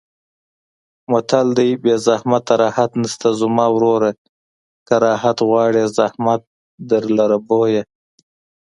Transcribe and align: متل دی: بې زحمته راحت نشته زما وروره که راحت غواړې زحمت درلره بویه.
متل 1.11 1.47
دی: 1.57 1.69
بې 1.83 1.95
زحمته 2.07 2.53
راحت 2.63 2.91
نشته 3.01 3.27
زما 3.41 3.65
وروره 3.71 4.11
که 4.87 4.95
راحت 5.05 5.37
غواړې 5.47 5.83
زحمت 5.97 6.41
درلره 6.89 7.37
بویه. 7.47 7.83